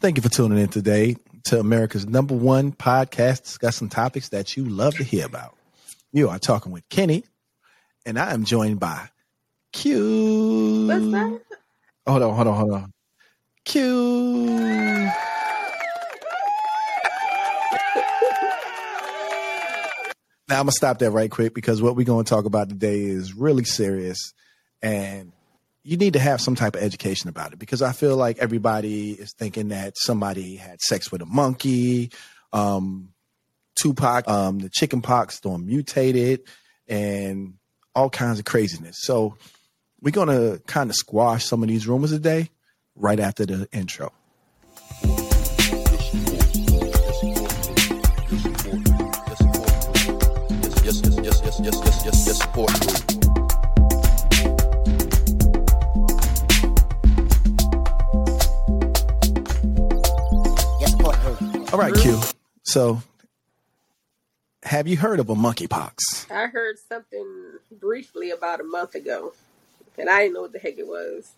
[0.00, 4.64] Thank you for tuning in today to America's number one podcast discussing topics that you
[4.64, 5.54] love to hear about.
[6.10, 7.22] You are talking with Kenny,
[8.06, 9.10] and I am joined by
[9.72, 10.86] Q.
[10.88, 11.40] What's that?
[12.06, 12.92] Hold on, hold on, hold on.
[13.66, 14.46] Q.
[20.48, 23.34] Now I'm gonna stop that right quick because what we're gonna talk about today is
[23.34, 24.32] really serious,
[24.80, 25.32] and
[25.90, 29.10] you need to have some type of education about it because I feel like everybody
[29.10, 32.12] is thinking that somebody had sex with a monkey,
[32.52, 33.08] um,
[33.74, 36.42] Tupac, um, the chicken pox storm mutated,
[36.86, 37.54] and
[37.92, 38.98] all kinds of craziness.
[39.00, 39.36] So
[40.00, 42.50] we're gonna kind of squash some of these rumors today,
[42.94, 44.12] right after the intro.
[50.84, 53.09] Yes, yes, yes, yes, yes, yes, yes, yes, support
[62.70, 63.02] So,
[64.62, 66.30] have you heard of a monkeypox?
[66.30, 67.26] I heard something
[67.72, 69.32] briefly about a month ago,
[69.98, 71.32] and I didn't know what the heck it was.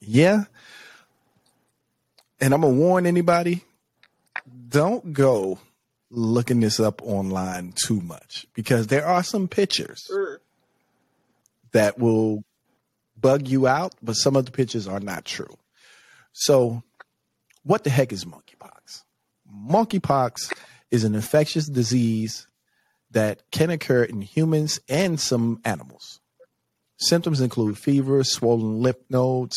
[0.00, 0.44] Yeah.
[2.40, 3.62] And I'm gonna warn anybody:
[4.70, 5.58] don't go
[6.08, 10.38] looking this up online too much because there are some pictures Mm.
[11.72, 12.42] that will
[13.20, 15.58] bug you out, but some of the pictures are not true.
[16.32, 16.82] So,
[17.64, 19.02] what the heck is monkeypox?
[19.52, 20.52] Monkeypox
[20.90, 22.46] is an infectious disease
[23.10, 26.20] that can occur in humans and some animals.
[26.98, 29.56] Symptoms include fever, swollen lymph nodes,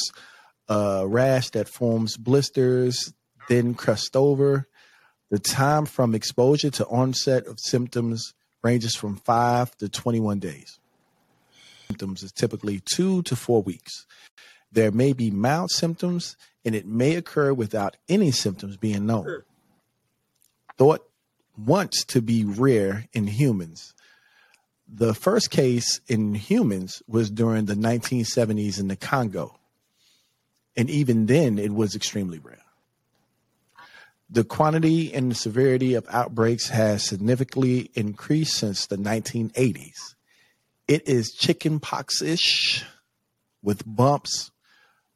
[0.68, 3.14] a rash that forms blisters,
[3.50, 4.68] then crust over.
[5.30, 10.80] The time from exposure to onset of symptoms ranges from 5 to 21 days
[11.88, 14.06] symptoms is typically two to four weeks.
[14.72, 16.36] There may be mild symptoms,
[16.66, 19.24] and it may occur without any symptoms being known.
[19.24, 19.46] Sure.
[20.78, 21.08] Thought
[21.58, 23.94] once to be rare in humans.
[24.88, 29.58] The first case in humans was during the 1970s in the Congo.
[30.76, 32.60] And even then, it was extremely rare.
[34.30, 40.16] The quantity and the severity of outbreaks has significantly increased since the 1980s
[40.88, 42.84] it is chicken pox ish
[43.64, 44.52] with bumps,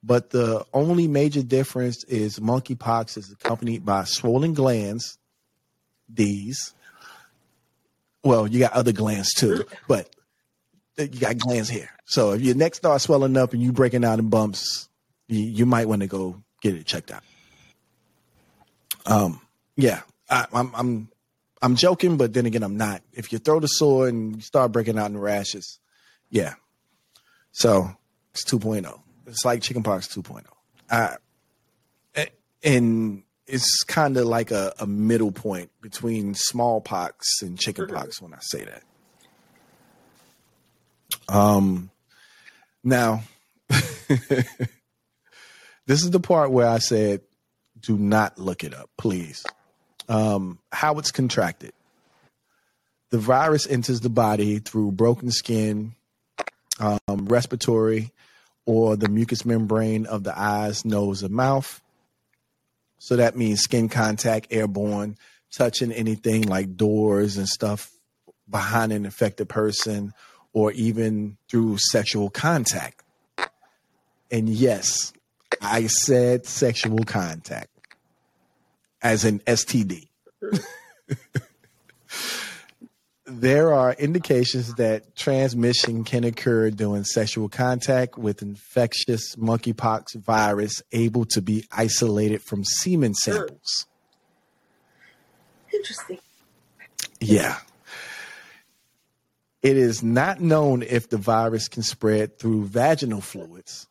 [0.04, 5.18] but the only major difference is monkeypox is accompanied by swollen glands.
[6.08, 6.74] These,
[8.24, 10.10] well, you got other glands too, but
[10.98, 11.90] you got glands here.
[12.06, 14.90] So if your neck starts swelling up and you breaking out in bumps,
[15.28, 17.24] you, you might want to go get it checked out.
[19.06, 19.42] Um,
[19.76, 21.10] yeah, I, I'm, I'm
[21.62, 23.02] I'm joking, but then again, I'm not.
[23.14, 25.80] If your throat is sore and you start breaking out in rashes,
[26.30, 26.54] yeah.
[27.52, 27.92] So
[28.32, 29.00] it's 2.0.
[29.30, 30.44] It's like chickenpox 2.0.
[30.90, 31.16] Uh,
[32.64, 38.40] and it's kind of like a, a middle point between smallpox and chickenpox when I
[38.42, 38.84] say that.
[41.28, 41.90] Um,
[42.84, 43.24] now,
[43.70, 44.46] this
[45.88, 47.22] is the part where I said,
[47.80, 49.46] do not look it up, please
[50.10, 51.72] um, how it's contracted.
[53.12, 55.94] The virus enters the body through broken skin,
[56.80, 58.12] um, respiratory,
[58.70, 61.82] or the mucous membrane of the eyes, nose, and mouth.
[63.00, 65.18] So that means skin contact, airborne,
[65.52, 67.90] touching anything like doors and stuff
[68.48, 70.14] behind an infected person,
[70.54, 73.02] or even through sexual contact.
[74.30, 75.14] And yes,
[75.64, 77.72] I said sexual contact
[79.02, 80.10] as an STD.
[83.30, 91.26] there are indications that transmission can occur during sexual contact with infectious monkeypox virus able
[91.26, 93.86] to be isolated from semen samples.
[95.74, 96.20] Interesting.
[97.20, 97.58] Yeah.
[99.62, 103.88] It is not known if the virus can spread through vaginal fluids,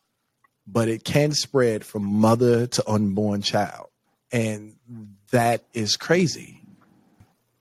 [0.65, 3.87] but it can spread from mother to unborn child.
[4.31, 4.75] And
[5.31, 6.61] that is crazy.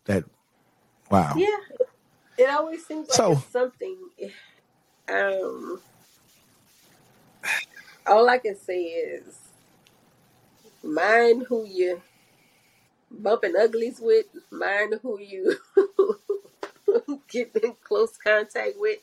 [0.07, 0.25] That,
[1.11, 1.35] wow.
[1.37, 1.49] Yeah,
[2.39, 3.97] it always seems like So- it's something.
[5.09, 5.81] Um,
[8.07, 9.39] all I can say is,
[10.83, 12.03] mind who you
[13.11, 14.27] bumping uglies with.
[14.51, 15.57] Mind who you
[17.29, 19.01] get in close contact with.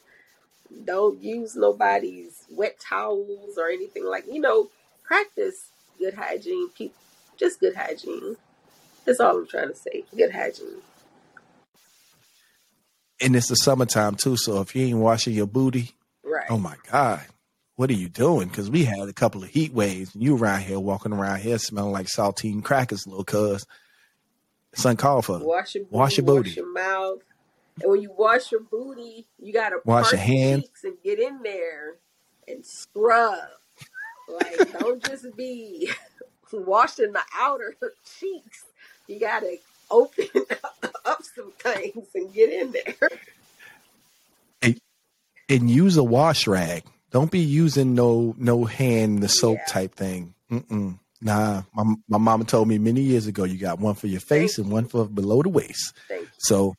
[0.86, 4.26] Don't use nobody's wet towels or anything like.
[4.31, 4.70] You know,
[5.04, 6.70] practice good hygiene.
[6.72, 6.96] People,
[7.38, 8.38] just good hygiene.
[9.06, 10.06] That's all I'm trying to say.
[10.16, 10.81] Good hygiene.
[13.22, 14.36] And it's the summertime too.
[14.38, 15.92] So if you ain't washing your booty,
[16.24, 16.48] Right.
[16.50, 17.22] oh my God,
[17.76, 18.48] what are you doing?
[18.50, 21.58] Because we had a couple of heat waves, and you around here walking around here
[21.58, 23.66] smelling like saltine crackers, little cuz.
[24.74, 25.40] It's uncalled for.
[25.40, 26.50] Wash your booty, Wash your booty.
[26.50, 27.20] wash your mouth.
[27.82, 30.64] And when you wash your booty, you gotta Wash your hands.
[30.64, 31.96] cheeks and get in there
[32.48, 33.38] and scrub.
[34.28, 35.90] Like don't just be
[36.52, 37.76] washing the outer
[38.20, 38.66] cheeks.
[39.08, 39.58] You gotta
[39.92, 40.28] open
[41.06, 43.10] up some things and get in there.
[44.62, 44.80] And,
[45.50, 46.84] and use a wash rag.
[47.12, 49.66] Don't be using no no hand the soap Yeah.
[49.74, 50.34] type thing.
[50.52, 51.00] Mm-mm.
[51.22, 54.58] Nah, my my mama told me many years ago you got one for your face
[54.58, 55.94] and one for below the waist.
[56.10, 56.28] Thank.
[56.40, 56.76] So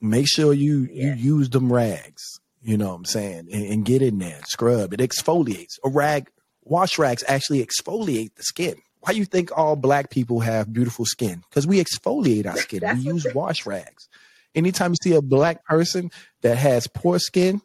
[0.00, 1.14] make sure you Yeah.
[1.14, 2.22] you use them rags.
[2.62, 4.92] You know what I'm saying, and, and get in there, scrub.
[4.92, 5.78] It exfoliates.
[5.84, 6.28] A rag,
[6.64, 8.76] wash rags actually exfoliate the skin.
[9.00, 11.42] Why you think all black people have beautiful skin?
[11.48, 12.82] Because we exfoliate our skin.
[12.94, 14.08] We use wash rags.
[14.54, 16.10] Anytime you see a black person
[16.42, 17.62] that has poor skin,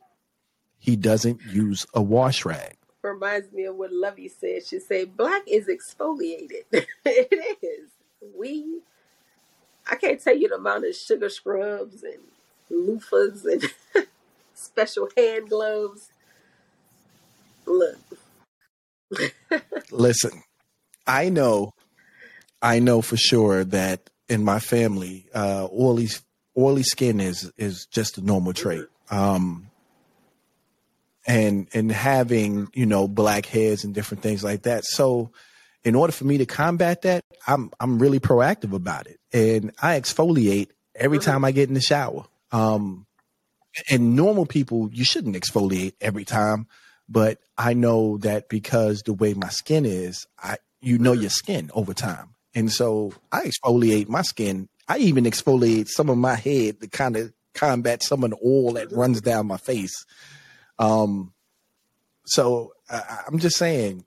[0.77, 2.77] he doesn't use a wash rag.
[3.01, 4.65] Reminds me of what Lovey said.
[4.65, 6.63] She said, Black is exfoliated.
[7.05, 7.89] it is.
[8.37, 8.79] We
[9.89, 12.19] I can't tell you the amount of sugar scrubs and
[12.71, 14.07] loofahs and
[14.53, 16.09] special hand gloves.
[17.65, 17.97] Look,
[19.91, 20.43] Listen,
[21.05, 21.73] I know,
[22.61, 26.07] I know for sure that in my family, uh, oily
[26.57, 28.85] oily skin is is just a normal trait.
[29.09, 29.69] Um,
[31.25, 34.85] and and having you know black hairs and different things like that.
[34.85, 35.31] So,
[35.83, 39.99] in order for me to combat that, I'm I'm really proactive about it, and I
[39.99, 41.23] exfoliate every Mhm.
[41.23, 42.25] time I get in the shower.
[42.51, 43.05] Um,
[43.89, 46.67] and normal people, you shouldn't exfoliate every time,
[47.09, 51.71] but I know that because the way my skin is, I you know your skin
[51.73, 54.69] over time, and so I exfoliate my skin.
[54.87, 58.73] I even exfoliate some of my head to kind of combat some of the oil
[58.73, 60.05] that runs down my face.
[60.79, 61.33] Um,
[62.25, 64.05] so I, I'm just saying,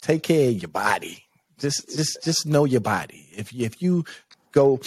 [0.00, 1.24] take care of your body.
[1.58, 3.28] Just just just know your body.
[3.36, 4.04] If you, if you
[4.50, 4.80] go,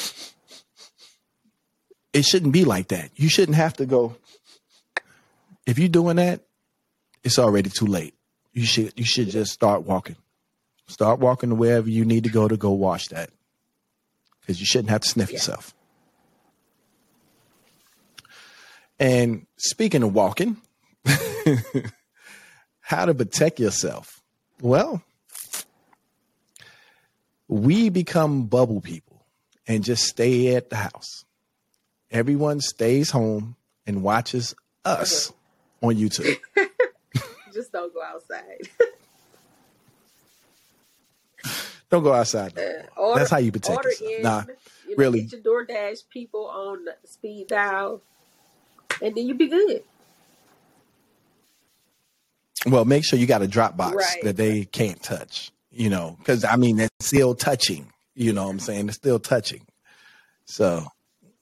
[2.13, 3.11] it shouldn't be like that.
[3.15, 4.15] You shouldn't have to go.
[5.65, 6.41] If you're doing that,
[7.23, 8.13] it's already too late.
[8.53, 10.17] You should you should just start walking.
[10.87, 13.29] Start walking to wherever you need to go to go wash that.
[14.41, 15.35] Because you shouldn't have to sniff Yeah.
[15.37, 15.73] yourself.
[18.99, 20.57] And speaking of walking,
[22.79, 24.21] how to protect yourself?
[24.61, 25.01] Well,
[27.47, 29.25] we become bubble people
[29.67, 31.25] and just stay at the house.
[32.09, 33.55] Everyone stays home
[33.85, 34.55] and watches
[34.85, 35.33] us
[35.81, 36.37] on YouTube.
[37.53, 38.69] just don't go outside.
[41.95, 42.53] Don't go outside.
[42.57, 44.11] no Uh, order, That's how you protect yourself.
[44.11, 44.43] in, Nah,
[44.85, 45.21] you know, really.
[45.21, 48.01] Get your DoorDash people on speed dial,
[49.01, 49.81] and then you be good.
[52.65, 54.23] Well, make sure you got a Dropbox Right.
[54.23, 58.49] that they can't touch, you know, because I mean, it's still touching, you know what
[58.49, 58.89] I'm saying?
[58.89, 59.65] It's still touching.
[60.43, 60.85] So,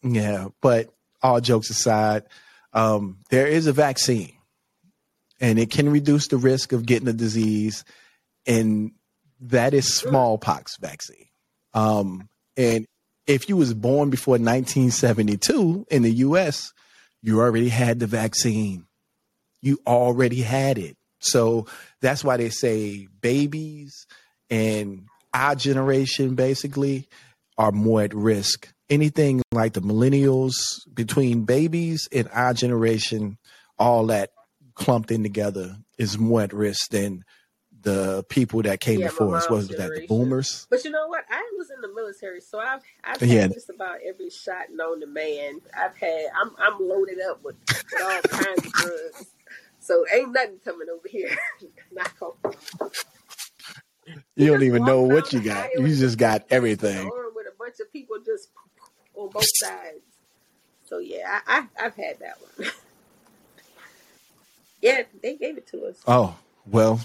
[0.04, 2.26] yeah, but all jokes aside,
[2.74, 4.34] um, there is a vaccine
[5.42, 7.84] and it can reduce the risk of getting the disease,
[8.46, 8.92] and
[9.42, 11.28] that is smallpox vaccine.
[11.74, 12.86] Um, and
[13.28, 16.72] if you was born before 1972 in the U.S.,
[17.22, 18.86] you already had the vaccine
[19.64, 20.98] you already had it.
[21.20, 21.66] So
[22.02, 24.06] that's why they say babies
[24.50, 27.08] and our generation basically
[27.58, 28.72] are more at risk.
[28.90, 30.54] Anything like the millennials
[30.94, 33.38] between babies and our generation,
[33.80, 34.32] all that
[34.76, 37.24] clumped in together is more at risk than
[37.84, 39.50] the people that came Yeah, before us.
[39.50, 40.68] Was that the boomers?
[40.70, 41.26] But you know what?
[41.30, 43.44] I was in the military, so I've I've Yeah.
[43.44, 45.62] had just about every shot known to man.
[45.78, 47.56] I've had I'm I'm loaded up with,
[47.92, 49.36] with all kinds of drugs.
[49.80, 51.38] So ain't nothing coming over here.
[51.94, 52.56] Knock on wood.
[54.36, 55.78] You don't even know what you got.
[55.78, 57.08] You just got everything.
[57.36, 58.50] with a bunch of people just
[59.16, 60.02] on both sides.
[60.86, 62.72] So yeah, I, I I've had that one.
[64.82, 65.98] yeah, they gave it to us.
[66.08, 66.36] Oh,
[66.66, 67.00] well,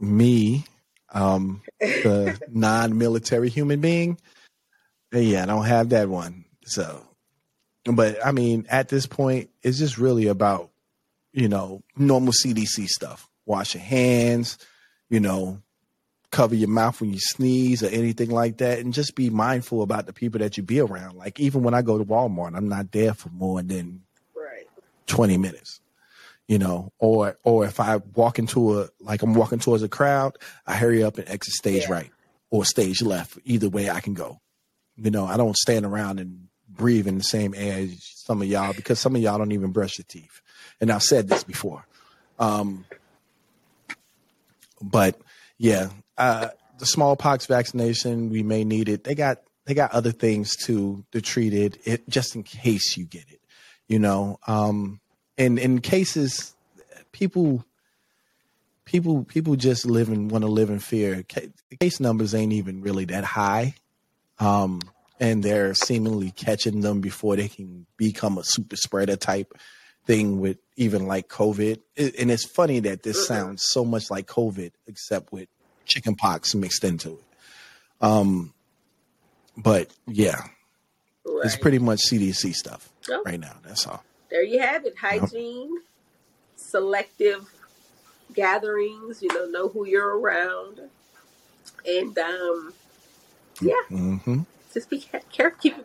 [0.00, 0.64] me,
[1.12, 4.18] um, the non-military human being,
[5.12, 6.44] yeah, I don't have that one.
[6.64, 7.02] So,
[7.84, 10.70] but I mean, at this point, it's just really about
[11.32, 14.58] you know normal CDC stuff: wash your hands,
[15.08, 15.62] you know,
[16.30, 20.06] cover your mouth when you sneeze or anything like that, and just be mindful about
[20.06, 21.16] the people that you be around.
[21.16, 24.02] Like even when I go to Walmart, I'm not there for more than
[24.36, 24.66] right.
[25.06, 25.80] 20 minutes
[26.48, 30.36] you know or or if i walk into a like i'm walking towards a crowd
[30.66, 31.92] i hurry up and exit stage Yeah.
[31.92, 32.10] right
[32.50, 34.40] or stage left either way i can go
[34.96, 38.48] you know i don't stand around and breathe in the same air as some of
[38.48, 40.40] y'all because some of y'all don't even brush your teeth
[40.80, 41.84] and I've said this before.
[42.38, 42.84] Um,
[44.80, 45.20] but
[45.56, 49.04] yeah, uh, the smallpox vaccination we may need it.
[49.04, 53.04] They got they got other things to to treat it, it just in case you
[53.06, 53.40] get it.
[53.88, 55.00] You know, um,
[55.38, 56.54] and in cases
[57.12, 57.64] people
[58.84, 61.24] people people just live and want to live in fear.
[61.80, 63.74] Case numbers ain't even really that high,
[64.38, 64.80] um,
[65.20, 69.52] and they're seemingly catching them before they can become a super spreader type
[70.06, 71.80] thing with even like COVID.
[71.96, 75.48] and it's funny that this sounds so much like COVID, except with
[75.84, 77.24] chickenpox mixed into it.
[78.00, 78.54] Um,
[79.56, 80.40] but yeah,
[81.26, 81.44] right.
[81.44, 83.22] it's pretty much CDC stuff oh.
[83.26, 83.56] right now.
[83.64, 84.02] That's all.
[84.30, 84.98] There you have it.
[84.98, 85.82] Hygiene, yep.
[86.56, 87.48] selective
[88.34, 89.22] gatherings.
[89.22, 90.80] You know, know who you're around,
[91.86, 92.74] and um,
[93.60, 94.40] yeah, mm-hmm.
[94.72, 95.58] just be careful.
[95.60, 95.76] Keep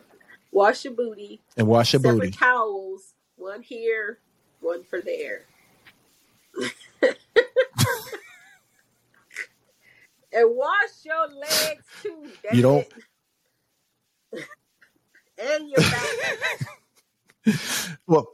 [0.52, 2.30] wash your booty and wash your Separate booty.
[2.32, 4.18] Towels, one here,
[4.60, 5.42] one for there.
[10.32, 12.28] and wash your legs too.
[12.52, 12.86] You don't.
[15.38, 16.68] and your back.
[18.06, 18.26] well,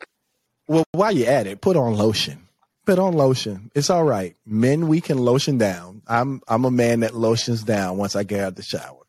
[0.69, 2.47] well, while you're at it, put on lotion.
[2.87, 3.71] Put on lotion.
[3.75, 4.37] It's all right.
[4.47, 6.03] Men, we can lotion down.
[6.09, 9.03] I'm I'm a man that lotions down once I get out the shower.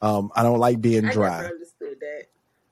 [0.00, 1.28] Um, I don't like being dry.
[1.28, 2.22] I never understood that.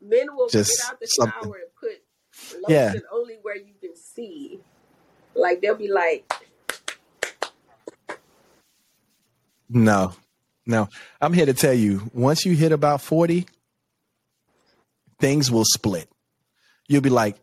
[0.00, 1.42] Men will Just get out the something.
[1.42, 3.00] shower and put lotion yeah.
[3.12, 4.60] only where you can see.
[5.34, 6.32] Like they'll be like,
[9.68, 10.14] No,
[10.64, 10.88] no.
[11.20, 13.46] I'm here to tell you once you hit about 40,
[15.18, 16.08] things will split.
[16.88, 17.36] You'll be like,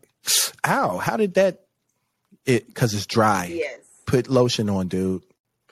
[0.66, 1.60] ow, how did that?
[2.46, 3.46] It because it's dry.
[3.46, 3.80] Yes.
[4.06, 5.22] Put lotion on, dude.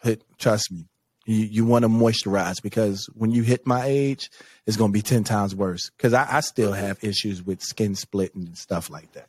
[0.03, 0.87] Put trust me.
[1.27, 4.31] You you want to moisturize because when you hit my age,
[4.67, 5.91] it's gonna be ten times worse.
[5.91, 9.29] Because I, I still have issues with skin splitting and stuff like that.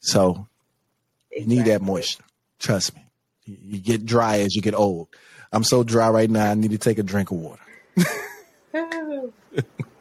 [0.00, 0.46] So
[1.30, 1.40] exactly.
[1.40, 2.24] you need that moisture.
[2.58, 3.04] Trust me.
[3.46, 5.08] You get dry as you get old.
[5.52, 6.50] I'm so dry right now.
[6.50, 7.60] I need to take a drink of water.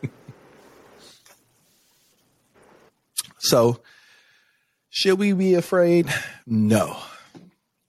[3.44, 3.82] so,
[4.90, 6.08] should we be afraid?
[6.46, 6.98] No.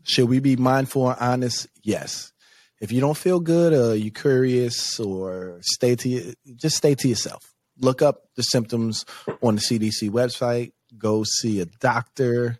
[0.03, 1.69] Should we be mindful and honest?
[1.83, 2.33] Yes.
[2.81, 7.55] If you don't feel good or you're curious or stay to just stay to yourself.
[7.79, 9.05] Look up the symptoms
[9.43, 10.73] on the CDC website.
[10.99, 12.59] Go see a doctor.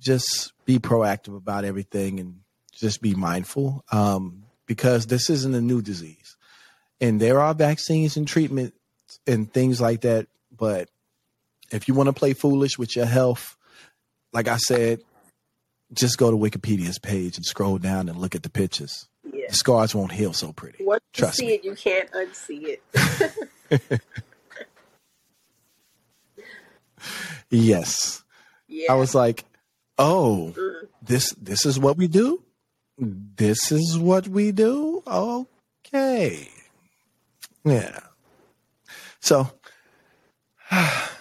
[0.00, 2.40] Just be proactive about everything and
[2.72, 6.36] just be mindful um, because this isn't a new disease.
[7.00, 8.74] And there are vaccines and treatment
[9.26, 10.26] and things like that.
[10.56, 10.88] But
[11.70, 13.56] if you want to play foolish with your health,
[14.32, 15.00] like I said,
[15.92, 19.08] just go to Wikipedia's page and scroll down and look at the pictures.
[19.24, 19.46] Yeah.
[19.48, 20.84] The scars won't heal so pretty.
[20.84, 21.54] Once Trust you see me.
[21.54, 22.78] it, you can't unsee
[23.70, 24.00] it.
[27.50, 28.22] yes.
[28.68, 28.92] Yeah.
[28.92, 29.44] I was like,
[29.98, 30.88] oh, mm.
[31.02, 32.42] this this is what we do
[33.00, 35.02] this is what we do?
[35.06, 36.48] Okay.
[37.64, 38.00] Yeah.
[39.20, 39.50] So,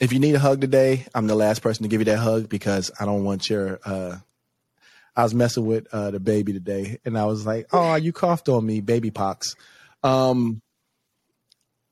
[0.00, 2.48] if you need a hug today, I'm the last person to give you that hug
[2.48, 3.78] because I don't want your.
[3.84, 4.16] Uh,
[5.14, 8.48] I was messing with uh, the baby today, and I was like, "Oh, you coughed
[8.48, 9.54] on me, baby pox."
[10.02, 10.62] Um,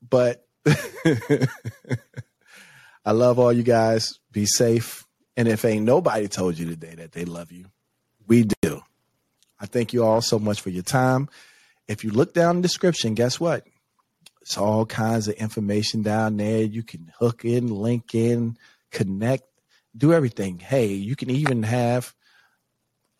[0.07, 0.47] but
[3.05, 4.19] I love all you guys.
[4.31, 5.05] Be safe,
[5.37, 7.67] and if ain't nobody told you today that they love you,
[8.27, 8.81] we do.
[9.59, 11.29] I thank you all so much for your time.
[11.87, 13.67] If you look down in the description, guess what?
[14.41, 16.63] It's all kinds of information down there.
[16.63, 18.57] You can hook in, link in,
[18.91, 19.43] connect,
[19.95, 20.59] do everything.
[20.59, 22.13] Hey, you can even have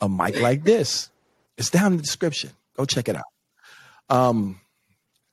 [0.01, 1.09] a mic like this.
[1.57, 2.51] It's down in the description.
[2.75, 3.25] Go check it out.
[4.09, 4.59] Um,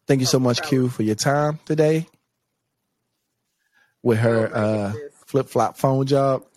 [0.07, 2.07] thank you so much, Q, for your time today
[4.03, 4.93] with her uh,
[5.27, 6.45] flip flop phone job.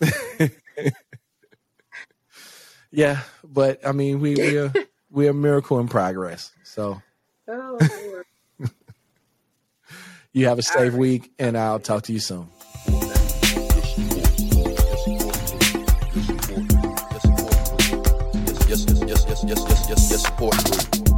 [2.92, 4.72] Yeah, but I mean, we we are
[5.10, 6.52] we are miracle in progress.
[6.64, 7.00] So,
[7.48, 7.78] oh,
[10.32, 10.98] you have a safe right.
[10.98, 12.48] week, and I'll talk to you soon.
[18.68, 21.09] Yes, yes, yes, yes, yes, yes, yes, yes, support